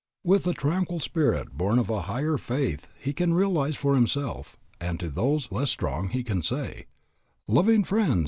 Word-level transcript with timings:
With 0.23 0.47
a 0.47 0.53
tranquil 0.53 0.97
spirit 0.99 1.51
born 1.55 1.77
of 1.77 1.91
a 1.91 2.01
higher 2.01 2.39
faith 2.39 2.87
he 2.99 3.13
can 3.13 3.35
realize 3.35 3.75
for 3.75 3.93
himself, 3.93 4.57
and 4.79 4.99
to 4.99 5.11
those 5.11 5.51
less 5.51 5.69
strong 5.69 6.09
he 6.09 6.23
can 6.23 6.41
say 6.41 6.87
"Loving 7.47 7.83
friends! 7.83 8.19